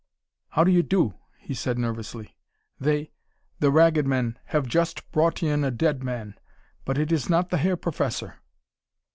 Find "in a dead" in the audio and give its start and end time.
5.43-6.03